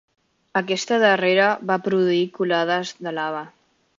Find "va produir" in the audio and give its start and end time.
1.71-2.23